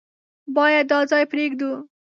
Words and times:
بايد 0.55 0.85
دا 0.91 0.99
ځای 1.11 1.23
پرېږدو. 1.31 1.71